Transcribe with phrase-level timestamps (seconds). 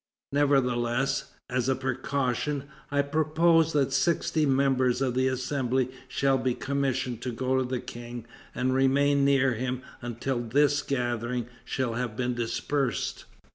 [0.31, 7.21] Nevertheless, as a precaution, I propose that sixty members of the Assembly shall be commissioned
[7.21, 8.25] to go to the King
[8.55, 13.25] and remain near him until this gathering shall have been dispersed."